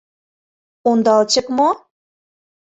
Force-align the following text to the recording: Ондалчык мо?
Ондалчык 0.89 1.47
мо? 1.57 1.69